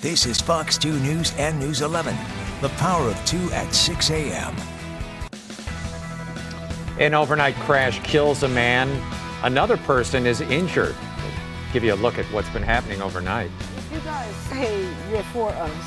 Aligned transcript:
This 0.00 0.26
is 0.26 0.40
Fox 0.40 0.78
2 0.78 0.92
News 1.00 1.34
and 1.38 1.58
News 1.58 1.80
11. 1.80 2.16
The 2.60 2.68
power 2.68 3.08
of 3.08 3.24
2 3.24 3.50
at 3.50 3.74
6 3.74 4.10
a.m. 4.10 4.54
An 7.00 7.14
overnight 7.14 7.56
crash 7.56 8.00
kills 8.04 8.44
a 8.44 8.48
man. 8.48 8.88
Another 9.42 9.76
person 9.76 10.24
is 10.24 10.40
injured. 10.40 10.94
We'll 10.94 11.72
give 11.72 11.82
you 11.82 11.94
a 11.94 11.96
look 11.96 12.16
at 12.16 12.26
what's 12.26 12.48
been 12.50 12.62
happening 12.62 13.02
overnight. 13.02 13.50
If 13.76 13.92
you 13.92 13.98
guys 14.02 14.36
say 14.36 14.88
you're 15.10 15.24
for 15.24 15.50
us, 15.50 15.84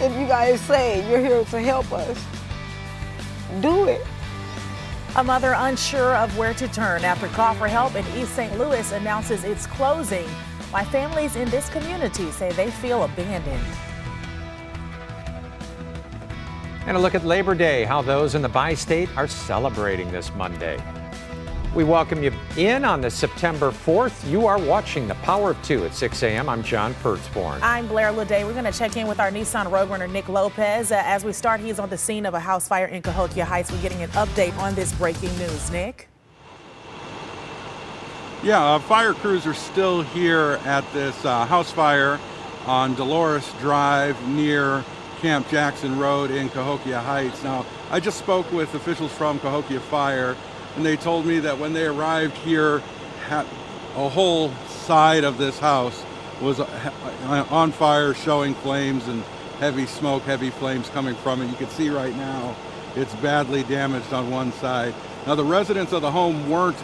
if 0.00 0.16
you 0.16 0.28
guys 0.28 0.60
say 0.60 1.04
you're 1.10 1.18
here 1.18 1.44
to 1.44 1.60
help 1.60 1.90
us, 1.90 2.24
do 3.60 3.88
it. 3.88 4.06
A 5.16 5.24
mother 5.24 5.54
unsure 5.56 6.14
of 6.14 6.38
where 6.38 6.54
to 6.54 6.68
turn 6.68 7.02
after 7.02 7.26
Call 7.26 7.54
for 7.54 7.66
Help 7.66 7.96
in 7.96 8.06
East 8.16 8.36
St. 8.36 8.56
Louis 8.56 8.92
announces 8.92 9.42
it's 9.42 9.66
closing. 9.66 10.28
Why 10.72 10.86
families 10.86 11.36
in 11.36 11.50
this 11.50 11.68
community 11.68 12.30
say 12.30 12.50
they 12.52 12.70
feel 12.70 13.02
abandoned. 13.02 13.62
And 16.86 16.96
a 16.96 16.98
look 16.98 17.14
at 17.14 17.26
Labor 17.26 17.54
Day, 17.54 17.84
how 17.84 18.00
those 18.00 18.34
in 18.34 18.40
the 18.40 18.48
bi 18.48 18.72
state 18.72 19.14
are 19.14 19.28
celebrating 19.28 20.10
this 20.10 20.34
Monday. 20.34 20.82
We 21.74 21.84
welcome 21.84 22.22
you 22.22 22.32
in 22.56 22.86
on 22.86 23.02
the 23.02 23.10
September 23.10 23.70
4th. 23.70 24.26
You 24.30 24.46
are 24.46 24.58
watching 24.58 25.06
The 25.08 25.14
Power 25.16 25.50
of 25.50 25.62
Two 25.62 25.84
at 25.84 25.94
6 25.94 26.22
a.m. 26.22 26.48
I'm 26.48 26.62
John 26.62 26.94
Pertzborn. 26.94 27.58
I'm 27.60 27.86
Blair 27.86 28.10
Lede. 28.10 28.46
We're 28.46 28.52
going 28.52 28.64
to 28.64 28.72
check 28.72 28.96
in 28.96 29.06
with 29.06 29.20
our 29.20 29.30
Nissan 29.30 29.66
Roadrunner, 29.66 30.10
Nick 30.10 30.30
Lopez. 30.30 30.90
Uh, 30.90 31.02
as 31.04 31.22
we 31.22 31.34
start, 31.34 31.60
he's 31.60 31.78
on 31.78 31.90
the 31.90 31.98
scene 31.98 32.24
of 32.24 32.32
a 32.32 32.40
house 32.40 32.66
fire 32.66 32.86
in 32.86 33.02
Cahokia 33.02 33.44
Heights. 33.44 33.70
We're 33.70 33.82
getting 33.82 34.02
an 34.02 34.10
update 34.12 34.56
on 34.56 34.74
this 34.74 34.90
breaking 34.94 35.36
news. 35.36 35.70
Nick? 35.70 36.08
Yeah, 38.42 38.60
uh, 38.60 38.80
fire 38.80 39.14
crews 39.14 39.46
are 39.46 39.54
still 39.54 40.02
here 40.02 40.58
at 40.64 40.84
this 40.92 41.24
uh, 41.24 41.46
house 41.46 41.70
fire 41.70 42.18
on 42.66 42.96
Dolores 42.96 43.48
Drive 43.60 44.20
near 44.26 44.84
Camp 45.20 45.48
Jackson 45.48 45.96
Road 45.96 46.32
in 46.32 46.48
Cahokia 46.48 46.98
Heights. 46.98 47.44
Now, 47.44 47.64
I 47.92 48.00
just 48.00 48.18
spoke 48.18 48.50
with 48.50 48.74
officials 48.74 49.12
from 49.12 49.38
Cahokia 49.38 49.78
Fire, 49.78 50.36
and 50.74 50.84
they 50.84 50.96
told 50.96 51.24
me 51.24 51.38
that 51.38 51.56
when 51.56 51.72
they 51.72 51.86
arrived 51.86 52.36
here, 52.38 52.82
a 53.30 54.08
whole 54.08 54.52
side 54.66 55.22
of 55.22 55.38
this 55.38 55.60
house 55.60 56.04
was 56.40 56.58
uh, 56.58 57.46
on 57.48 57.70
fire, 57.70 58.12
showing 58.12 58.54
flames 58.54 59.06
and 59.06 59.22
heavy 59.60 59.86
smoke, 59.86 60.24
heavy 60.24 60.50
flames 60.50 60.88
coming 60.88 61.14
from 61.14 61.42
it. 61.42 61.46
You 61.46 61.54
can 61.54 61.68
see 61.68 61.90
right 61.90 62.16
now 62.16 62.56
it's 62.96 63.14
badly 63.16 63.62
damaged 63.62 64.12
on 64.12 64.32
one 64.32 64.50
side. 64.54 64.96
Now, 65.28 65.36
the 65.36 65.44
residents 65.44 65.92
of 65.92 66.02
the 66.02 66.10
home 66.10 66.50
weren't 66.50 66.76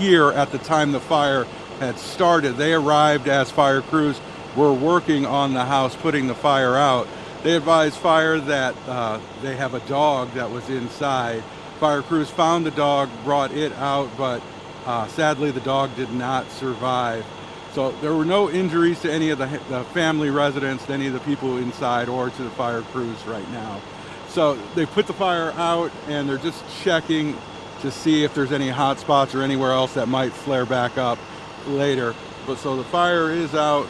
here 0.00 0.30
at 0.30 0.50
the 0.50 0.58
time 0.58 0.92
the 0.92 1.00
fire 1.00 1.44
had 1.78 1.98
started. 1.98 2.56
They 2.56 2.72
arrived 2.72 3.28
as 3.28 3.50
fire 3.50 3.82
crews 3.82 4.18
were 4.56 4.72
working 4.72 5.26
on 5.26 5.52
the 5.52 5.64
house, 5.64 5.94
putting 5.94 6.26
the 6.26 6.34
fire 6.34 6.76
out. 6.76 7.06
They 7.42 7.54
advised 7.54 7.96
fire 7.96 8.40
that 8.40 8.74
uh, 8.88 9.20
they 9.42 9.56
have 9.56 9.74
a 9.74 9.80
dog 9.80 10.32
that 10.32 10.50
was 10.50 10.68
inside. 10.70 11.42
Fire 11.78 12.02
crews 12.02 12.30
found 12.30 12.66
the 12.66 12.70
dog, 12.70 13.10
brought 13.24 13.52
it 13.52 13.72
out, 13.74 14.10
but 14.16 14.42
uh, 14.86 15.06
sadly 15.08 15.50
the 15.50 15.60
dog 15.60 15.94
did 15.96 16.10
not 16.12 16.50
survive. 16.50 17.24
So 17.72 17.92
there 18.00 18.14
were 18.14 18.24
no 18.24 18.50
injuries 18.50 19.00
to 19.02 19.12
any 19.12 19.30
of 19.30 19.38
the, 19.38 19.46
the 19.68 19.84
family 19.92 20.30
residents, 20.30 20.88
any 20.90 21.06
of 21.06 21.12
the 21.12 21.20
people 21.20 21.58
inside, 21.58 22.08
or 22.08 22.30
to 22.30 22.42
the 22.42 22.50
fire 22.50 22.82
crews 22.82 23.24
right 23.26 23.48
now. 23.50 23.80
So 24.28 24.54
they 24.74 24.86
put 24.86 25.06
the 25.06 25.12
fire 25.12 25.52
out 25.52 25.92
and 26.08 26.28
they're 26.28 26.38
just 26.38 26.64
checking 26.82 27.36
to 27.82 27.90
see 27.90 28.24
if 28.24 28.34
there's 28.34 28.52
any 28.52 28.68
hot 28.68 28.98
spots 28.98 29.34
or 29.34 29.42
anywhere 29.42 29.72
else 29.72 29.94
that 29.94 30.08
might 30.08 30.32
flare 30.32 30.66
back 30.66 30.98
up 30.98 31.18
later. 31.66 32.14
But 32.46 32.58
so 32.58 32.76
the 32.76 32.84
fire 32.84 33.30
is 33.30 33.54
out 33.54 33.86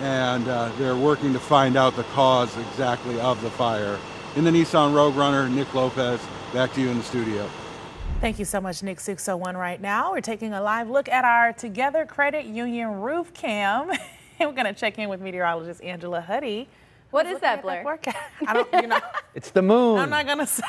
and 0.00 0.46
uh, 0.48 0.70
they're 0.78 0.96
working 0.96 1.32
to 1.32 1.38
find 1.40 1.76
out 1.76 1.96
the 1.96 2.04
cause 2.04 2.56
exactly 2.56 3.20
of 3.20 3.40
the 3.42 3.50
fire. 3.50 3.98
In 4.36 4.44
the 4.44 4.50
Nissan 4.50 4.94
Rogue 4.94 5.16
Runner, 5.16 5.48
Nick 5.48 5.74
Lopez, 5.74 6.20
back 6.52 6.72
to 6.74 6.80
you 6.80 6.88
in 6.90 6.98
the 6.98 7.04
studio. 7.04 7.48
Thank 8.20 8.38
you 8.38 8.44
so 8.44 8.60
much, 8.60 8.82
Nick 8.82 9.00
601 9.00 9.56
right 9.56 9.80
now. 9.80 10.12
We're 10.12 10.20
taking 10.20 10.52
a 10.52 10.60
live 10.60 10.90
look 10.90 11.08
at 11.08 11.24
our 11.24 11.52
Together 11.52 12.04
Credit 12.04 12.46
Union 12.46 13.00
roof 13.00 13.32
cam. 13.32 13.90
and 13.90 13.98
we're 14.40 14.52
going 14.52 14.72
to 14.72 14.72
check 14.72 14.98
in 14.98 15.08
with 15.08 15.20
meteorologist 15.20 15.82
Angela 15.82 16.24
Hutti. 16.26 16.66
What 17.10 17.26
is 17.26 17.40
that, 17.40 17.62
Blair? 17.62 17.84
That 18.04 18.16
I 18.46 18.52
don't, 18.52 18.68
you 18.74 18.86
know. 18.88 19.00
it's 19.34 19.50
the 19.50 19.62
moon. 19.62 19.98
I'm 19.98 20.10
not 20.10 20.26
going 20.26 20.38
to 20.46 20.46
say. 20.46 20.62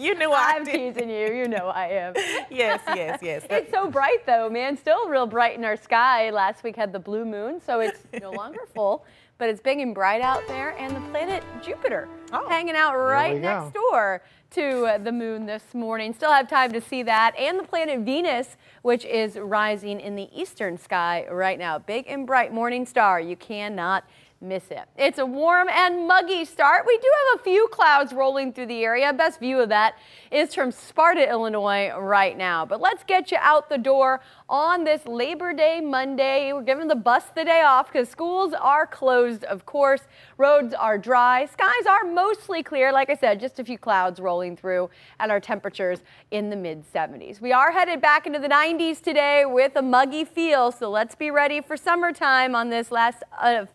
You 0.00 0.14
knew 0.14 0.32
I 0.32 0.54
I'm 0.56 0.64
teasing 0.64 1.10
you. 1.10 1.32
You 1.32 1.48
know 1.48 1.66
I 1.66 1.88
am. 1.88 2.14
yes, 2.50 2.80
yes, 2.88 3.20
yes. 3.22 3.46
It's 3.50 3.70
so 3.70 3.90
bright 3.90 4.24
though, 4.26 4.48
man. 4.48 4.76
Still 4.76 5.08
real 5.08 5.26
bright 5.26 5.56
in 5.56 5.64
our 5.64 5.76
sky. 5.76 6.30
Last 6.30 6.64
week 6.64 6.76
had 6.76 6.92
the 6.92 6.98
blue 6.98 7.24
moon, 7.24 7.60
so 7.60 7.80
it's 7.80 8.00
no 8.20 8.30
longer 8.32 8.60
full, 8.74 9.04
but 9.38 9.48
it's 9.48 9.60
big 9.60 9.78
and 9.78 9.94
bright 9.94 10.22
out 10.22 10.46
there. 10.48 10.76
And 10.78 10.96
the 10.96 11.00
planet 11.10 11.44
Jupiter 11.62 12.08
oh, 12.32 12.48
hanging 12.48 12.76
out 12.76 12.96
right 12.96 13.40
next 13.40 13.74
door 13.74 14.22
to 14.52 14.84
uh, 14.86 14.98
the 14.98 15.12
moon 15.12 15.46
this 15.46 15.74
morning. 15.74 16.12
Still 16.12 16.32
have 16.32 16.48
time 16.48 16.72
to 16.72 16.80
see 16.80 17.02
that. 17.04 17.36
And 17.38 17.58
the 17.58 17.64
planet 17.64 18.00
Venus, 18.00 18.56
which 18.82 19.04
is 19.04 19.36
rising 19.36 20.00
in 20.00 20.16
the 20.16 20.28
eastern 20.34 20.76
sky 20.76 21.26
right 21.30 21.58
now. 21.58 21.78
Big 21.78 22.06
and 22.08 22.26
bright 22.26 22.52
morning 22.52 22.84
star. 22.84 23.20
You 23.20 23.36
cannot 23.36 24.04
miss 24.42 24.70
it. 24.70 24.88
It's 24.96 25.18
a 25.18 25.26
warm 25.26 25.68
and 25.68 26.08
muggy 26.08 26.46
start. 26.46 26.84
We 26.86 26.96
do 26.96 27.08
have 27.28 27.40
a 27.40 27.44
few 27.44 27.68
clouds 27.70 28.14
rolling 28.14 28.54
through 28.54 28.66
the 28.66 28.82
area. 28.82 29.12
Best 29.12 29.38
view 29.38 29.60
of 29.60 29.68
that 29.68 29.96
is 30.30 30.54
from 30.54 30.72
Sparta, 30.72 31.28
Illinois 31.28 31.92
right 31.98 32.34
now. 32.38 32.64
But 32.64 32.80
let's 32.80 33.04
get 33.04 33.30
you 33.30 33.36
out 33.38 33.68
the 33.68 33.76
door 33.76 34.22
on 34.48 34.84
this 34.84 35.04
Labor 35.06 35.52
Day 35.52 35.82
Monday. 35.82 36.54
We're 36.54 36.62
giving 36.62 36.88
the 36.88 36.94
bus 36.94 37.24
the 37.34 37.44
day 37.44 37.60
off 37.60 37.92
because 37.92 38.08
schools 38.08 38.54
are 38.58 38.86
closed, 38.86 39.44
of 39.44 39.66
course. 39.66 40.00
Roads 40.38 40.72
are 40.72 40.96
dry. 40.96 41.44
Skies 41.44 41.86
are 41.86 42.04
mostly 42.04 42.62
clear. 42.62 42.92
Like 42.92 43.10
I 43.10 43.16
said, 43.16 43.40
just 43.40 43.58
a 43.58 43.64
few 43.64 43.76
clouds 43.76 44.20
rolling 44.20 44.56
through 44.56 44.88
and 45.18 45.30
our 45.30 45.40
temperatures 45.40 46.00
in 46.30 46.48
the 46.48 46.56
mid 46.56 46.90
70s. 46.90 47.42
We 47.42 47.52
are 47.52 47.72
headed 47.72 48.00
back 48.00 48.26
into 48.26 48.38
the 48.38 48.48
90s 48.48 49.02
today 49.02 49.44
with 49.44 49.76
a 49.76 49.82
muggy 49.82 50.24
feel. 50.24 50.72
So 50.72 50.90
let's 50.90 51.14
be 51.14 51.30
ready 51.30 51.60
for 51.60 51.76
summertime 51.76 52.54
on 52.54 52.70
this 52.70 52.90
last 52.90 53.22
uh, 53.38 53.66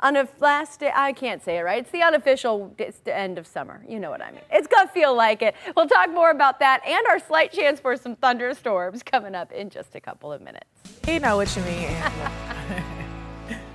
on 0.00 0.16
a 0.16 0.28
last 0.40 0.80
day, 0.80 0.92
I 0.94 1.12
can't 1.12 1.42
say 1.42 1.58
it 1.58 1.62
right. 1.62 1.80
It's 1.80 1.90
the 1.90 2.02
unofficial 2.02 2.74
it's 2.78 2.98
the 3.00 3.16
end 3.16 3.38
of 3.38 3.46
summer. 3.46 3.84
You 3.88 4.00
know 4.00 4.10
what 4.10 4.22
I 4.22 4.30
mean. 4.30 4.40
It's 4.50 4.66
going 4.66 4.86
to 4.86 4.92
feel 4.92 5.14
like 5.14 5.42
it. 5.42 5.54
We'll 5.76 5.88
talk 5.88 6.10
more 6.10 6.30
about 6.30 6.58
that 6.60 6.84
and 6.86 7.06
our 7.08 7.18
slight 7.18 7.52
chance 7.52 7.80
for 7.80 7.96
some 7.96 8.16
thunderstorms 8.16 9.02
coming 9.02 9.34
up 9.34 9.52
in 9.52 9.70
just 9.70 9.94
a 9.94 10.00
couple 10.00 10.32
of 10.32 10.40
minutes. 10.40 10.66
You 11.06 11.20
know 11.20 11.36
what 11.36 11.54
you 11.56 11.62
mean. 11.62 11.96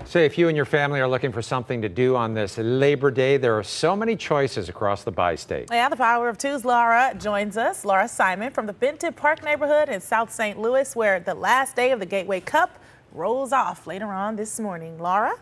So 0.08 0.20
if 0.20 0.38
you 0.38 0.48
and 0.48 0.56
your 0.56 0.66
family 0.66 1.00
are 1.00 1.08
looking 1.08 1.32
for 1.32 1.42
something 1.42 1.82
to 1.82 1.90
do 1.90 2.16
on 2.16 2.36
this 2.36 2.60
Labor 2.60 3.10
Day, 3.10 3.38
there 3.38 3.58
are 3.58 3.64
so 3.64 3.96
many 3.96 4.16
choices 4.16 4.70
across 4.70 5.04
the 5.04 5.12
bi-state. 5.12 5.70
Yeah, 5.72 5.90
the 5.90 5.96
Power 5.96 6.30
of 6.30 6.38
Two's 6.38 6.64
Laura 6.64 7.16
joins 7.20 7.58
us. 7.58 7.84
Laura 7.84 8.08
Simon 8.08 8.52
from 8.52 8.68
the 8.68 8.74
Benton 8.74 9.14
Park 9.14 9.44
neighborhood 9.44 9.90
in 9.90 10.00
South 10.00 10.32
St. 10.32 10.60
Louis, 10.60 10.96
where 10.96 11.20
the 11.20 11.34
last 11.34 11.76
day 11.76 11.92
of 11.92 12.00
the 12.00 12.06
Gateway 12.06 12.40
Cup 12.40 12.80
rolls 13.12 13.52
off 13.52 13.88
later 13.88 14.06
on 14.06 14.36
this 14.36 14.60
morning. 14.60 15.00
Laura? 15.00 15.34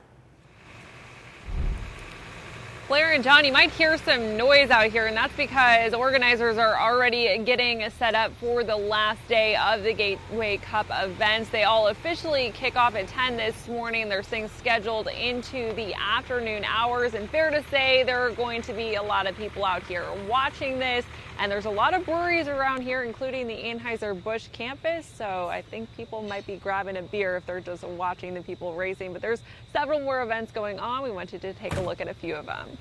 Blair 2.90 3.14
and 3.14 3.24
John, 3.24 3.46
you 3.46 3.54
might 3.54 3.72
hear 3.72 3.98
some 3.98 4.36
noise 4.36 4.70
out 4.70 4.92
here, 4.92 5.08
and 5.08 5.16
that's 5.16 5.34
because 5.38 5.94
organizers 5.94 6.58
are 6.58 6.78
already 6.78 7.38
getting 7.40 7.90
set 7.92 8.14
up 8.14 8.34
for 8.42 8.66
the 8.66 8.76
last 8.76 9.26
day 9.30 9.56
of 9.56 9.84
the 9.84 9.94
Gateway 9.94 10.58
Cup 10.58 10.88
events. 10.92 11.50
They 11.50 11.64
all 11.64 11.88
officially 11.88 12.52
kick 12.54 12.76
off 12.76 12.96
at 12.96 13.08
10 13.08 13.38
this 13.38 13.70
morning. 13.70 14.10
There's 14.10 14.28
things 14.28 14.52
scheduled 14.52 15.08
into 15.08 15.72
the 15.76 15.94
afternoon 15.94 16.66
hours, 16.66 17.14
and 17.14 17.30
fair 17.30 17.52
to 17.52 17.64
say 17.72 18.04
there 18.04 18.20
are 18.20 18.32
going 18.32 18.62
to 18.64 18.74
be 18.74 18.96
a 18.96 19.04
lot 19.04 19.28
of 19.28 19.38
people 19.38 19.64
out 19.64 19.84
here 19.84 20.06
watching 20.28 20.78
this. 20.78 21.06
And 21.40 21.52
there's 21.52 21.66
a 21.66 21.70
lot 21.72 21.96
of 21.96 22.06
breweries 22.06 22.48
around 22.48 22.84
here, 22.84 23.02
including 23.02 23.48
the 23.48 23.56
Anheuser-Busch 23.56 24.50
campus. 24.52 25.12
So 25.18 25.48
I 25.48 25.64
think 25.64 25.90
people 25.98 26.22
might 26.22 26.46
be 26.46 26.58
grabbing 26.58 26.96
a 26.98 27.02
beer 27.02 27.38
if 27.38 27.46
they're 27.48 27.60
just 27.60 27.84
watching 27.84 28.36
the 28.36 28.42
people 28.42 28.76
racing. 28.76 29.14
But 29.14 29.24
there's 29.24 29.42
several 29.72 30.00
more 30.00 30.22
events 30.22 30.52
going 30.52 30.78
on. 30.78 31.02
We 31.02 31.10
wanted 31.10 31.42
to 31.42 31.54
take 31.54 31.76
a 31.76 31.82
look 31.82 32.02
at 32.02 32.08
a 32.08 32.14
few 32.14 32.36
of 32.36 32.46
them. 32.46 32.73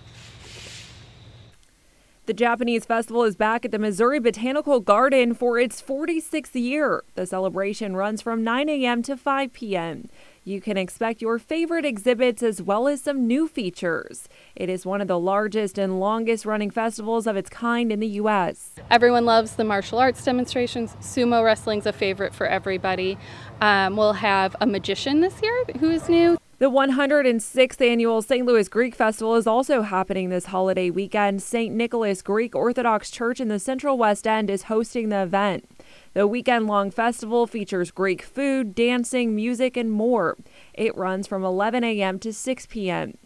The 2.25 2.33
Japanese 2.33 2.85
festival 2.85 3.25
is 3.25 3.35
back 3.35 3.65
at 3.65 3.73
the 3.73 3.81
Missouri 3.81 4.21
Botanical 4.21 4.79
Garden 4.79 5.35
for 5.35 5.59
its 5.59 5.83
46th 5.83 6.55
year. 6.55 7.03
The 7.17 7.27
celebration 7.27 7.97
runs 7.97 8.23
from 8.23 8.45
9 8.45 8.69
a.m. 8.69 9.03
to 9.03 9.17
5 9.17 9.53
p.m. 9.53 10.09
You 10.45 10.61
can 10.61 10.77
expect 10.77 11.21
your 11.21 11.41
favorite 11.41 11.85
exhibits 11.85 12.41
as 12.41 12.63
well 12.63 12.87
as 12.87 13.03
some 13.03 13.27
new 13.27 13.49
features. 13.49 14.29
It 14.55 14.69
is 14.69 14.87
one 14.87 15.01
of 15.01 15.09
the 15.09 15.19
largest 15.19 15.79
and 15.79 15.99
longest 15.99 16.47
running 16.47 16.71
festivals 16.71 17.27
of 17.27 17.37
its 17.37 17.51
kind 17.51 17.91
in 17.91 17.99
the 17.99 18.09
U.S. 18.09 18.71
Everyone 18.89 19.25
loves 19.25 19.57
the 19.57 19.65
martial 19.65 19.99
arts 19.99 20.25
demonstrations. 20.25 20.95
Sumo 21.01 21.45
wrestling's 21.45 21.87
a 21.87 21.93
favorite 21.93 22.35
for 22.35 22.47
everybody. 22.47 23.19
Um, 23.61 23.97
we'll 23.97 24.13
have 24.13 24.55
a 24.61 24.67
magician 24.67 25.23
this 25.23 25.43
year 25.43 25.65
who 25.81 25.91
is 25.91 26.09
new. 26.09 26.39
The 26.63 26.71
106th 26.71 27.85
annual 27.85 28.23
St. 28.23 28.47
Louis 28.47 28.69
Greek 28.69 28.95
Festival 28.95 29.35
is 29.35 29.49
also 29.49 29.83
happening 29.83 30.29
this 30.29 30.47
holiday 30.47 30.91
weekend. 30.91 31.43
St. 31.43 31.75
Nicholas 31.75 32.23
Greek 32.23 32.55
Orthodox 32.55 33.11
Church 33.11 33.41
in 33.41 33.49
the 33.49 33.59
Central 33.59 33.99
West 33.99 34.29
End 34.29 34.49
is 34.49 34.63
hosting 34.63 35.09
the 35.09 35.25
event. 35.25 35.69
The 36.15 36.29
weekend 36.29 36.69
long 36.69 36.93
festival 36.93 37.49
features 37.49 37.91
Greek 37.91 38.23
food, 38.23 38.77
dancing, 38.77 39.35
music, 39.35 39.77
and 39.77 39.91
more. 39.91 40.37
It 40.73 40.97
runs 40.97 41.27
from 41.27 41.43
11 41.45 41.83
a.m. 41.83 42.21
to 42.21 42.33
6 42.33 42.67
p.m. 42.67 43.19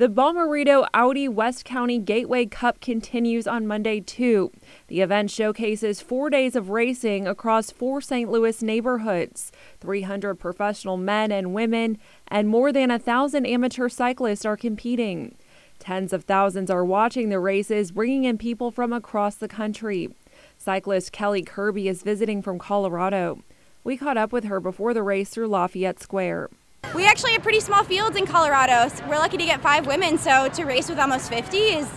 The 0.00 0.08
Bomarito 0.08 0.88
Audi 0.94 1.28
West 1.28 1.66
County 1.66 1.98
Gateway 1.98 2.46
Cup 2.46 2.80
continues 2.80 3.46
on 3.46 3.66
Monday, 3.66 4.00
too. 4.00 4.50
The 4.86 5.02
event 5.02 5.30
showcases 5.30 6.00
four 6.00 6.30
days 6.30 6.56
of 6.56 6.70
racing 6.70 7.28
across 7.28 7.70
four 7.70 8.00
St. 8.00 8.30
Louis 8.30 8.62
neighborhoods. 8.62 9.52
300 9.80 10.36
professional 10.36 10.96
men 10.96 11.30
and 11.30 11.52
women 11.52 11.98
and 12.28 12.48
more 12.48 12.72
than 12.72 12.90
a 12.90 12.98
thousand 12.98 13.44
amateur 13.44 13.90
cyclists 13.90 14.46
are 14.46 14.56
competing. 14.56 15.34
Tens 15.78 16.14
of 16.14 16.24
thousands 16.24 16.70
are 16.70 16.82
watching 16.82 17.28
the 17.28 17.38
races, 17.38 17.92
bringing 17.92 18.24
in 18.24 18.38
people 18.38 18.70
from 18.70 18.94
across 18.94 19.34
the 19.34 19.48
country. 19.48 20.08
Cyclist 20.56 21.12
Kelly 21.12 21.42
Kirby 21.42 21.88
is 21.88 22.02
visiting 22.02 22.40
from 22.40 22.58
Colorado. 22.58 23.42
We 23.84 23.98
caught 23.98 24.16
up 24.16 24.32
with 24.32 24.44
her 24.44 24.60
before 24.60 24.94
the 24.94 25.02
race 25.02 25.28
through 25.28 25.48
Lafayette 25.48 26.00
Square. 26.00 26.48
We 26.94 27.06
actually 27.06 27.32
have 27.32 27.42
pretty 27.42 27.60
small 27.60 27.84
fields 27.84 28.16
in 28.16 28.26
Colorado. 28.26 28.92
We're 29.08 29.18
lucky 29.18 29.36
to 29.36 29.44
get 29.44 29.60
five 29.60 29.86
women, 29.86 30.18
so 30.18 30.48
to 30.48 30.64
race 30.64 30.88
with 30.88 30.98
almost 30.98 31.28
50 31.28 31.56
is 31.56 31.88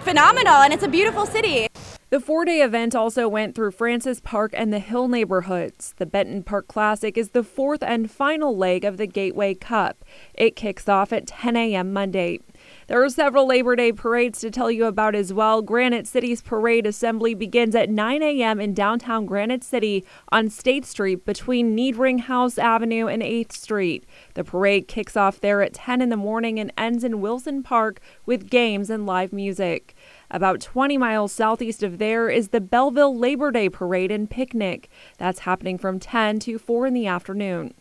phenomenal, 0.00 0.54
and 0.54 0.72
it's 0.72 0.82
a 0.82 0.88
beautiful 0.88 1.24
city. 1.24 1.68
The 2.10 2.20
four 2.20 2.44
day 2.44 2.60
event 2.60 2.94
also 2.94 3.28
went 3.28 3.54
through 3.54 3.70
Francis 3.70 4.20
Park 4.20 4.50
and 4.54 4.72
the 4.72 4.80
Hill 4.80 5.06
neighborhoods. 5.06 5.94
The 5.96 6.04
Benton 6.04 6.42
Park 6.42 6.66
Classic 6.66 7.16
is 7.16 7.30
the 7.30 7.44
fourth 7.44 7.82
and 7.82 8.10
final 8.10 8.54
leg 8.56 8.84
of 8.84 8.96
the 8.96 9.06
Gateway 9.06 9.54
Cup. 9.54 10.04
It 10.34 10.56
kicks 10.56 10.88
off 10.88 11.12
at 11.12 11.28
10 11.28 11.56
a.m. 11.56 11.92
Monday. 11.92 12.40
There 12.88 13.02
are 13.02 13.08
several 13.08 13.46
Labor 13.46 13.76
Day 13.76 13.92
parades 13.92 14.40
to 14.40 14.50
tell 14.50 14.70
you 14.70 14.86
about 14.86 15.14
as 15.14 15.32
well. 15.32 15.62
Granite 15.62 16.08
City's 16.08 16.42
parade 16.42 16.84
assembly 16.84 17.32
begins 17.32 17.76
at 17.76 17.88
9 17.88 18.22
a.m. 18.22 18.60
in 18.60 18.74
downtown 18.74 19.24
Granite 19.24 19.62
City 19.62 20.04
on 20.30 20.50
State 20.50 20.84
Street 20.84 21.24
between 21.24 21.76
Niedringhaus 21.76 22.58
Avenue 22.58 23.06
and 23.06 23.22
8th 23.22 23.52
Street. 23.52 24.04
The 24.34 24.42
parade 24.42 24.88
kicks 24.88 25.16
off 25.16 25.40
there 25.40 25.62
at 25.62 25.74
10 25.74 26.02
in 26.02 26.08
the 26.08 26.16
morning 26.16 26.58
and 26.58 26.72
ends 26.76 27.04
in 27.04 27.20
Wilson 27.20 27.62
Park 27.62 28.00
with 28.26 28.50
games 28.50 28.90
and 28.90 29.06
live 29.06 29.32
music. 29.32 29.94
About 30.28 30.60
20 30.60 30.98
miles 30.98 31.30
southeast 31.30 31.84
of 31.84 31.98
there 31.98 32.28
is 32.28 32.48
the 32.48 32.60
Belleville 32.60 33.16
Labor 33.16 33.52
Day 33.52 33.68
Parade 33.68 34.10
and 34.10 34.28
Picnic. 34.28 34.88
That's 35.18 35.40
happening 35.40 35.78
from 35.78 36.00
10 36.00 36.40
to 36.40 36.58
4 36.58 36.86
in 36.88 36.94
the 36.94 37.06
afternoon. 37.06 37.74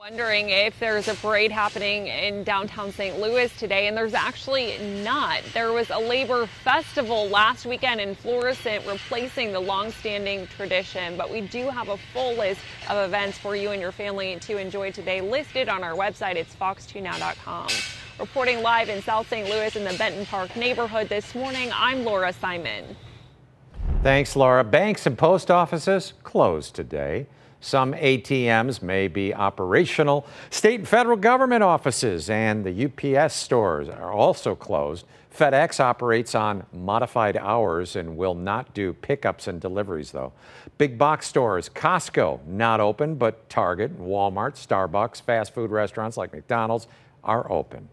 Wondering 0.00 0.48
if 0.48 0.80
there's 0.80 1.08
a 1.08 1.14
parade 1.16 1.52
happening 1.52 2.06
in 2.06 2.42
downtown 2.42 2.90
St. 2.90 3.20
Louis 3.20 3.54
today, 3.58 3.86
and 3.86 3.94
there's 3.94 4.14
actually 4.14 4.78
not. 5.04 5.42
There 5.52 5.74
was 5.74 5.90
a 5.90 5.98
labor 5.98 6.46
festival 6.46 7.28
last 7.28 7.66
weekend 7.66 8.00
in 8.00 8.14
Florissant 8.14 8.86
replacing 8.86 9.52
the 9.52 9.60
long-standing 9.60 10.46
tradition, 10.46 11.18
but 11.18 11.30
we 11.30 11.42
do 11.42 11.68
have 11.68 11.90
a 11.90 11.98
full 12.14 12.34
list 12.34 12.62
of 12.88 13.06
events 13.06 13.36
for 13.36 13.54
you 13.54 13.72
and 13.72 13.82
your 13.82 13.92
family 13.92 14.38
to 14.40 14.56
enjoy 14.56 14.90
today 14.90 15.20
listed 15.20 15.68
on 15.68 15.84
our 15.84 15.92
website. 15.92 16.36
It's 16.36 16.54
fox2now.com. 16.54 17.68
Reporting 18.18 18.62
live 18.62 18.88
in 18.88 19.02
South 19.02 19.28
St. 19.28 19.50
Louis 19.50 19.76
in 19.76 19.84
the 19.84 19.92
Benton 19.98 20.24
Park 20.24 20.56
neighborhood 20.56 21.10
this 21.10 21.34
morning, 21.34 21.70
I'm 21.74 22.06
Laura 22.06 22.32
Simon. 22.32 22.96
Thanks, 24.02 24.34
Laura. 24.34 24.64
Banks 24.64 25.04
and 25.04 25.18
post 25.18 25.50
offices 25.50 26.14
closed 26.22 26.74
today. 26.74 27.26
Some 27.60 27.92
ATMs 27.92 28.82
may 28.82 29.06
be 29.06 29.34
operational. 29.34 30.26
State 30.48 30.80
and 30.80 30.88
federal 30.88 31.16
government 31.16 31.62
offices 31.62 32.30
and 32.30 32.64
the 32.64 32.86
UPS 32.86 33.34
stores 33.34 33.88
are 33.88 34.12
also 34.12 34.54
closed. 34.54 35.04
FedEx 35.36 35.78
operates 35.78 36.34
on 36.34 36.66
modified 36.72 37.36
hours 37.36 37.96
and 37.96 38.16
will 38.16 38.34
not 38.34 38.74
do 38.74 38.92
pickups 38.92 39.46
and 39.46 39.60
deliveries, 39.60 40.10
though. 40.10 40.32
Big 40.76 40.98
box 40.98 41.26
stores, 41.28 41.68
Costco, 41.68 42.44
not 42.46 42.80
open, 42.80 43.14
but 43.14 43.48
Target, 43.48 44.00
Walmart, 44.00 44.54
Starbucks, 44.54 45.22
fast 45.22 45.54
food 45.54 45.70
restaurants 45.70 46.16
like 46.16 46.32
McDonald's 46.32 46.88
are 47.22 47.50
open. 47.52 47.88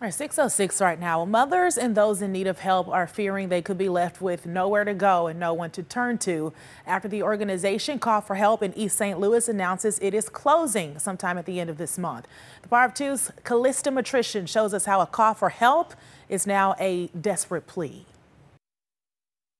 Right, 0.00 0.14
606 0.14 0.80
right 0.80 1.00
now. 1.00 1.24
Mothers 1.24 1.76
and 1.76 1.96
those 1.96 2.22
in 2.22 2.30
need 2.30 2.46
of 2.46 2.60
help 2.60 2.86
are 2.86 3.08
fearing 3.08 3.48
they 3.48 3.60
could 3.60 3.78
be 3.78 3.88
left 3.88 4.20
with 4.20 4.46
nowhere 4.46 4.84
to 4.84 4.94
go 4.94 5.26
and 5.26 5.40
no 5.40 5.52
one 5.52 5.72
to 5.72 5.82
turn 5.82 6.18
to 6.18 6.52
after 6.86 7.08
the 7.08 7.24
organization 7.24 7.98
Call 7.98 8.20
for 8.20 8.36
Help 8.36 8.62
in 8.62 8.72
East 8.78 8.96
St. 8.96 9.18
Louis 9.18 9.48
announces 9.48 9.98
it 9.98 10.14
is 10.14 10.28
closing 10.28 11.00
sometime 11.00 11.36
at 11.36 11.46
the 11.46 11.58
end 11.58 11.68
of 11.68 11.78
this 11.78 11.98
month. 11.98 12.28
The 12.62 12.68
Power 12.68 12.84
of 12.84 12.94
Two's 12.94 13.32
Callista 13.42 13.90
Matrician 13.90 14.46
shows 14.46 14.72
us 14.72 14.84
how 14.84 15.00
a 15.00 15.06
call 15.06 15.34
for 15.34 15.48
help 15.48 15.94
is 16.28 16.46
now 16.46 16.76
a 16.78 17.08
desperate 17.08 17.66
plea. 17.66 18.06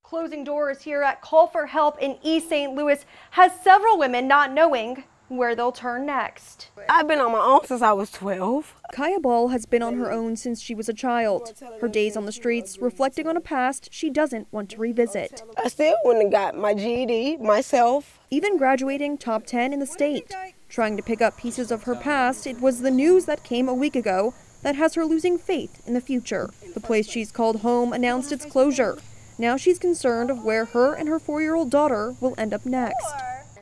Closing 0.04 0.44
doors 0.44 0.82
here 0.82 1.02
at 1.02 1.20
Call 1.20 1.48
for 1.48 1.66
Help 1.66 2.00
in 2.00 2.16
East 2.22 2.48
St. 2.48 2.72
Louis 2.76 3.04
has 3.32 3.50
several 3.64 3.98
women 3.98 4.28
not 4.28 4.52
knowing 4.52 5.02
where 5.28 5.54
they'll 5.54 5.72
turn 5.72 6.06
next. 6.06 6.70
I've 6.88 7.06
been 7.06 7.20
on 7.20 7.32
my 7.32 7.38
own 7.38 7.64
since 7.66 7.82
I 7.82 7.92
was 7.92 8.10
12. 8.10 8.74
Kaya 8.92 9.20
Ball 9.20 9.48
has 9.48 9.66
been 9.66 9.82
on 9.82 9.98
her 9.98 10.10
own 10.10 10.36
since 10.36 10.60
she 10.60 10.74
was 10.74 10.88
a 10.88 10.94
child. 10.94 11.52
Her 11.80 11.88
days 11.88 12.16
on 12.16 12.26
the 12.26 12.32
streets 12.32 12.78
reflecting 12.78 13.26
on 13.26 13.36
a 13.36 13.40
past 13.40 13.88
she 13.92 14.10
doesn't 14.10 14.50
want 14.52 14.70
to 14.70 14.78
revisit. 14.78 15.42
I 15.56 15.68
still 15.68 15.96
went 16.04 16.20
and 16.20 16.32
got 16.32 16.56
my 16.56 16.74
GED 16.74 17.36
myself. 17.38 18.18
Even 18.30 18.56
graduating 18.56 19.18
top 19.18 19.46
10 19.46 19.72
in 19.72 19.80
the 19.80 19.86
state. 19.86 20.34
Trying 20.68 20.96
to 20.96 21.02
pick 21.02 21.22
up 21.22 21.36
pieces 21.38 21.70
of 21.70 21.84
her 21.84 21.94
past, 21.94 22.46
it 22.46 22.60
was 22.60 22.80
the 22.80 22.90
news 22.90 23.24
that 23.26 23.44
came 23.44 23.68
a 23.68 23.74
week 23.74 23.96
ago 23.96 24.34
that 24.62 24.76
has 24.76 24.94
her 24.94 25.04
losing 25.04 25.38
faith 25.38 25.86
in 25.86 25.94
the 25.94 26.00
future. 26.00 26.50
The 26.74 26.80
place 26.80 27.08
she's 27.08 27.32
called 27.32 27.60
home 27.60 27.92
announced 27.92 28.32
its 28.32 28.44
closure. 28.44 28.98
Now 29.38 29.56
she's 29.56 29.78
concerned 29.78 30.30
of 30.30 30.44
where 30.44 30.66
her 30.66 30.94
and 30.94 31.08
her 31.08 31.18
four 31.18 31.40
year 31.40 31.54
old 31.54 31.70
daughter 31.70 32.16
will 32.20 32.34
end 32.36 32.52
up 32.52 32.66
next. 32.66 33.06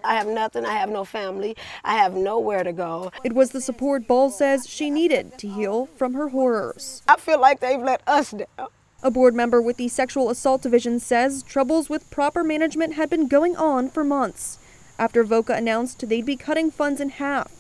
I 0.07 0.15
have 0.15 0.29
nothing. 0.29 0.65
I 0.65 0.75
have 0.75 0.89
no 0.89 1.05
family. 1.05 1.57
I 1.85 1.97
have 1.97 2.15
nowhere 2.15 2.63
to 2.63 2.73
go. 2.73 3.11
It 3.25 3.33
was 3.33 3.51
the 3.51 3.61
support 3.61 4.07
Ball 4.07 4.31
says 4.31 4.69
she 4.69 4.89
needed 4.89 5.37
to 5.39 5.49
heal 5.49 5.87
from 5.97 6.15
her 6.15 6.29
horrors. 6.29 7.03
I 7.09 7.17
feel 7.17 7.41
like 7.41 7.61
they've 7.61 7.83
let 7.83 8.03
us 8.07 8.31
down. 8.31 8.69
A 9.03 9.11
board 9.11 9.35
member 9.35 9.61
with 9.61 9.77
the 9.77 9.89
Sexual 9.89 10.31
Assault 10.31 10.63
Division 10.63 11.01
says 11.01 11.43
troubles 11.43 11.91
with 11.91 12.11
proper 12.11 12.43
management 12.43 12.95
had 12.95 13.11
been 13.11 13.29
going 13.29 13.57
on 13.57 13.91
for 13.91 14.05
months 14.05 14.59
after 14.99 15.23
VOCA 15.25 15.57
announced 15.57 16.09
they'd 16.09 16.25
be 16.25 16.37
cutting 16.37 16.71
funds 16.71 17.01
in 17.01 17.11
half. 17.11 17.53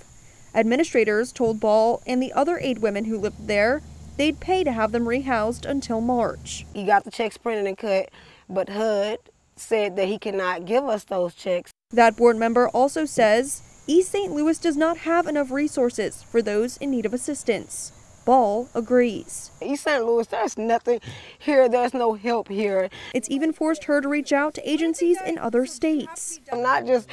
Administrators 0.55 1.33
told 1.33 1.61
Ball 1.61 2.03
and 2.07 2.23
the 2.23 2.33
other 2.33 2.59
eight 2.63 2.79
women 2.79 3.05
who 3.05 3.19
lived 3.19 3.47
there 3.47 3.83
they'd 4.17 4.41
pay 4.41 4.65
to 4.65 4.73
have 4.73 4.93
them 4.93 5.05
rehoused 5.05 5.67
until 5.67 6.01
March. 6.01 6.65
You 6.75 6.87
got 6.87 7.05
the 7.05 7.11
checks 7.11 7.37
printed 7.37 7.67
and 7.67 7.77
cut, 7.77 8.09
but 8.49 8.71
HUD 8.71 9.19
said 9.57 9.97
that 9.97 10.09
he 10.09 10.19
cannot 10.19 10.65
give 10.65 10.85
us 10.85 11.05
those 11.05 11.35
checks. 11.35 11.73
That 11.91 12.17
board 12.17 12.37
member 12.37 12.69
also 12.69 13.05
says 13.05 13.63
East 13.87 14.11
St. 14.11 14.33
Louis 14.33 14.59
does 14.59 14.77
not 14.77 14.99
have 14.99 15.27
enough 15.27 15.51
resources 15.51 16.23
for 16.23 16.43
those 16.43 16.77
in 16.79 16.91
need 16.91 17.07
of 17.07 17.15
assistance. 17.15 17.93
Ball 18.25 18.69
agrees. 18.75 19.53
East 19.63 19.85
St. 19.85 20.05
Louis, 20.05 20.27
there's 20.27 20.59
nothing 20.59 21.01
here. 21.39 21.69
There's 21.69 21.95
no 21.95 22.15
help 22.15 22.49
here. 22.49 22.91
It's 23.15 23.31
even 23.31 23.53
forced 23.53 23.85
her 23.85 24.01
to 24.01 24.09
reach 24.09 24.33
out 24.33 24.55
to 24.55 24.69
agencies 24.69 25.17
in 25.25 25.39
other 25.39 25.65
states. 25.65 26.41
I'm 26.51 26.61
not 26.61 26.87
just 26.87 27.09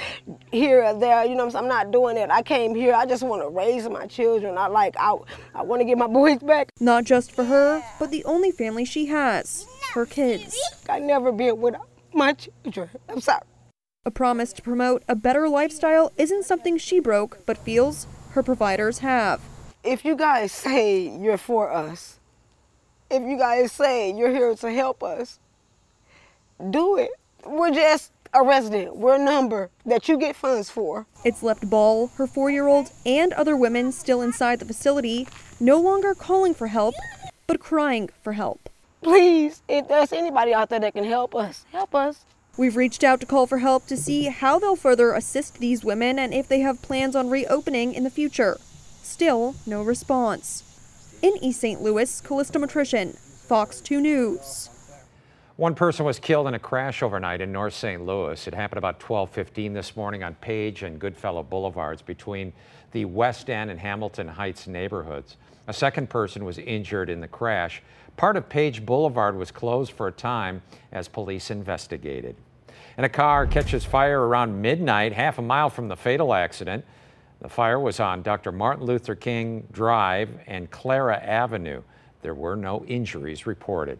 here 0.51 0.83
or 0.83 0.99
there, 0.99 1.23
you 1.23 1.35
know, 1.35 1.47
I'm 1.53 1.67
not 1.67 1.91
doing 1.91 2.17
it. 2.17 2.31
I 2.31 2.41
came 2.41 2.73
here, 2.73 2.95
I 2.95 3.05
just 3.05 3.21
want 3.21 3.43
to 3.43 3.49
raise 3.49 3.87
my 3.87 4.07
children. 4.07 4.57
I 4.57 4.65
like, 4.65 4.95
I, 4.97 5.15
I 5.53 5.61
want 5.61 5.81
to 5.81 5.85
get 5.85 5.99
my 5.99 6.07
boys 6.19 6.39
back. 6.39 6.71
Not 6.79 7.03
just 7.03 7.31
for 7.31 7.43
her, 7.43 7.83
but 7.99 8.09
the 8.09 8.25
only 8.25 8.49
family 8.49 8.83
she 8.83 9.05
has, 9.05 9.67
her 9.93 10.07
kids. 10.07 10.57
I 10.89 10.97
never 10.97 11.31
been 11.31 11.61
without 11.61 11.87
my 12.13 12.33
children. 12.33 12.89
I'm 13.09 13.21
sorry. 13.21 13.43
A 14.05 14.11
promise 14.11 14.51
to 14.53 14.61
promote 14.61 15.03
a 15.07 15.15
better 15.15 15.47
lifestyle 15.47 16.11
isn't 16.17 16.45
something 16.45 16.77
she 16.77 16.99
broke, 16.99 17.45
but 17.45 17.57
feels 17.57 18.05
her 18.31 18.43
providers 18.43 18.99
have. 18.99 19.41
If 19.83 20.03
you 20.03 20.15
guys 20.15 20.51
say 20.51 21.07
you're 21.17 21.37
for 21.37 21.71
us, 21.71 22.19
if 23.09 23.21
you 23.23 23.37
guys 23.37 23.71
say 23.71 24.11
you're 24.11 24.31
here 24.31 24.55
to 24.55 24.71
help 24.71 25.03
us, 25.03 25.39
do 26.69 26.97
it. 26.97 27.11
We're 27.45 27.71
just 27.71 28.11
a 28.33 28.43
resident. 28.43 28.95
We're 28.95 29.15
a 29.15 29.23
number 29.23 29.69
that 29.85 30.09
you 30.09 30.17
get 30.17 30.35
funds 30.35 30.69
for. 30.69 31.05
It's 31.23 31.43
left 31.43 31.69
Ball, 31.69 32.07
her 32.17 32.27
four 32.27 32.49
year 32.49 32.67
old, 32.67 32.91
and 33.05 33.31
other 33.33 33.55
women 33.55 33.91
still 33.91 34.21
inside 34.21 34.59
the 34.59 34.65
facility 34.65 35.27
no 35.59 35.79
longer 35.79 36.13
calling 36.13 36.53
for 36.53 36.67
help, 36.67 36.95
but 37.47 37.59
crying 37.59 38.09
for 38.21 38.33
help. 38.33 38.69
Please, 39.03 39.61
if 39.67 39.89
there's 39.89 40.13
anybody 40.13 40.53
out 40.53 40.69
there 40.69 40.79
that 40.79 40.93
can 40.93 41.03
help 41.03 41.35
us, 41.35 41.65
help 41.71 41.93
us. 41.93 42.25
We've 42.57 42.75
reached 42.75 43.03
out 43.03 43.19
to 43.19 43.25
call 43.25 43.47
for 43.47 43.57
help 43.57 43.85
to 43.87 43.97
see 43.97 44.25
how 44.25 44.59
they'll 44.59 44.75
further 44.75 45.13
assist 45.13 45.59
these 45.59 45.83
women 45.83 46.17
and 46.17 46.33
if 46.33 46.47
they 46.47 46.61
have 46.61 46.81
plans 46.81 47.15
on 47.15 47.29
reopening 47.29 47.93
in 47.93 48.03
the 48.03 48.09
future. 48.09 48.57
Still, 49.01 49.55
no 49.65 49.83
response. 49.83 51.19
In 51.21 51.33
East 51.41 51.59
St. 51.59 51.81
Louis, 51.81 52.21
Callista 52.21 52.59
Matrician, 52.59 53.17
Fox 53.47 53.81
2 53.81 53.99
News. 53.99 54.69
One 55.55 55.75
person 55.75 56.05
was 56.05 56.17
killed 56.17 56.47
in 56.47 56.53
a 56.53 56.59
crash 56.59 57.03
overnight 57.03 57.41
in 57.41 57.51
North 57.51 57.75
St. 57.75 58.03
Louis. 58.03 58.47
It 58.47 58.53
happened 58.55 58.79
about 58.79 58.99
12:15 58.99 59.73
this 59.73 59.95
morning 59.95 60.23
on 60.23 60.35
Page 60.35 60.81
and 60.81 60.97
Goodfellow 60.97 61.43
Boulevards 61.43 62.01
between 62.01 62.53
the 62.93 63.05
West 63.05 63.49
End 63.49 63.69
and 63.69 63.79
Hamilton 63.79 64.29
Heights 64.29 64.67
neighborhoods. 64.67 65.35
A 65.67 65.73
second 65.73 66.09
person 66.09 66.45
was 66.45 66.57
injured 66.57 67.09
in 67.09 67.19
the 67.19 67.27
crash. 67.27 67.81
Part 68.15 68.37
of 68.37 68.47
Page 68.47 68.85
Boulevard 68.85 69.35
was 69.35 69.51
closed 69.51 69.91
for 69.91 70.07
a 70.07 70.11
time 70.11 70.61
as 70.91 71.07
police 71.07 71.51
investigated. 71.51 72.35
And 72.95 73.05
a 73.05 73.09
car 73.09 73.47
catches 73.47 73.83
fire 73.83 74.21
around 74.21 74.61
midnight, 74.61 75.13
half 75.13 75.39
a 75.39 75.41
mile 75.41 75.69
from 75.69 75.87
the 75.87 75.97
fatal 75.97 76.33
accident. 76.33 76.85
The 77.41 77.49
fire 77.49 77.79
was 77.79 77.99
on 77.99 78.21
Dr. 78.21 78.51
Martin 78.51 78.85
Luther 78.85 79.15
King 79.15 79.67
Drive 79.71 80.29
and 80.45 80.69
Clara 80.69 81.17
Avenue. 81.17 81.81
There 82.23 82.33
were 82.33 82.55
no 82.55 82.83
injuries 82.85 83.45
reported. 83.45 83.99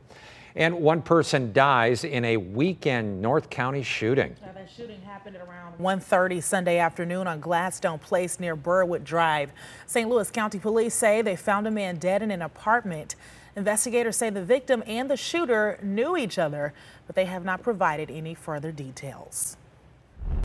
And 0.56 0.76
one 0.82 1.02
person 1.02 1.52
dies 1.52 2.04
in 2.04 2.24
a 2.26 2.38
weekend 2.38 3.22
North 3.22 3.50
County 3.50 3.84
shooting. 3.84 4.36
Now, 4.42 4.52
that 4.54 4.70
shooting 4.70 5.02
happened 5.02 5.36
at 5.36 5.42
around 5.48 5.80
1.30 5.80 6.44
Sunday 6.44 6.78
afternoon 6.78 7.28
on 7.28 7.40
Gladstone 7.40 8.00
Place 8.00 8.40
near 8.40 8.56
Burwood 8.56 9.04
Drive. 9.04 9.52
St. 9.88 10.08
Louis 10.08 10.30
County 10.30 10.60
Police 10.60 10.94
say 10.94 11.22
they 11.22 11.36
found 11.36 11.68
a 11.68 11.72
man 11.72 11.98
dead 11.98 12.22
in 12.22 12.30
an 12.30 12.42
apartment. 12.44 13.16
Investigators 13.56 14.16
say 14.16 14.30
the 14.30 14.44
victim 14.44 14.84
and 14.86 15.10
the 15.10 15.18
shooter 15.18 15.80
knew 15.82 16.16
each 16.16 16.38
other, 16.38 16.74
but 17.08 17.16
they 17.16 17.26
have 17.26 17.44
not 17.44 17.64
provided 17.64 18.12
any 18.12 18.36
further 18.36 18.72
details. 18.72 19.58